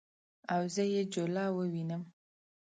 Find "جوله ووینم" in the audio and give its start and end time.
1.13-2.03